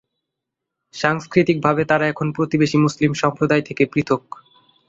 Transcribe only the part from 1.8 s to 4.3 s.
তারা এখন প্রতিবেশী মুসলিম সম্প্রদায় থেকে পৃথক।